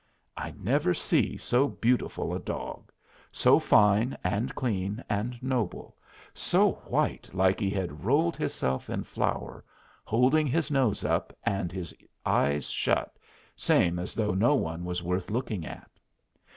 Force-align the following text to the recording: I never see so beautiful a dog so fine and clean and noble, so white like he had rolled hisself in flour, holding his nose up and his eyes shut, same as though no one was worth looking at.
I 0.35 0.55
never 0.57 0.95
see 0.95 1.37
so 1.37 1.67
beautiful 1.67 2.33
a 2.33 2.39
dog 2.39 2.91
so 3.31 3.59
fine 3.59 4.17
and 4.23 4.55
clean 4.55 5.03
and 5.07 5.37
noble, 5.43 5.95
so 6.33 6.71
white 6.87 7.29
like 7.33 7.59
he 7.59 7.69
had 7.69 8.03
rolled 8.03 8.35
hisself 8.35 8.89
in 8.89 9.03
flour, 9.03 9.63
holding 10.03 10.47
his 10.47 10.71
nose 10.71 11.05
up 11.05 11.37
and 11.43 11.71
his 11.71 11.93
eyes 12.25 12.67
shut, 12.71 13.15
same 13.55 13.99
as 13.99 14.15
though 14.15 14.33
no 14.33 14.55
one 14.55 14.85
was 14.85 15.03
worth 15.03 15.29
looking 15.29 15.67
at. 15.67 15.91